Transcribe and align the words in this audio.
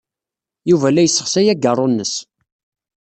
Yuba 0.69 0.89
la 0.93 1.01
yessexsay 1.05 1.47
ageṛṛu-nnes. 1.53 2.13